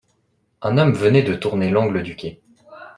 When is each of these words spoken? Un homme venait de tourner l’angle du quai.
Un 0.63 0.79
homme 0.79 0.93
venait 0.95 1.21
de 1.21 1.35
tourner 1.35 1.69
l’angle 1.69 2.01
du 2.01 2.15
quai. 2.15 2.41